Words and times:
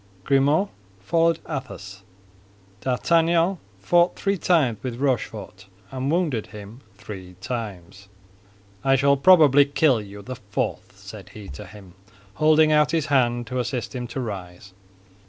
Grimaud 0.23 0.69
followed 0.99 1.37
Athos. 1.47 2.01
D'Artagnan 2.79 3.59
fought 3.77 4.15
three 4.15 4.35
times 4.35 4.79
with 4.81 4.99
Rochefort, 4.99 5.67
and 5.91 6.09
wounded 6.09 6.47
him 6.47 6.81
three 6.95 7.35
times. 7.39 8.07
"I 8.83 8.95
shall 8.95 9.15
probably 9.15 9.63
kill 9.63 10.01
you 10.01 10.23
the 10.23 10.37
fourth," 10.37 10.97
said 10.97 11.29
he 11.35 11.49
to 11.49 11.67
him, 11.67 11.93
holding 12.33 12.71
out 12.71 12.89
his 12.89 13.05
hand 13.13 13.45
to 13.45 13.59
assist 13.59 13.93
him 13.93 14.07
to 14.07 14.19
rise. 14.19 14.73